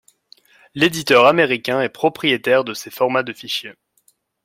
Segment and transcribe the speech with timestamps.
[0.73, 3.73] l'éditeur américain est propriétaire de ses formats de fichier.